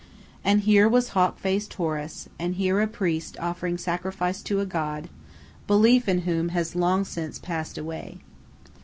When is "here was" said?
0.61-1.09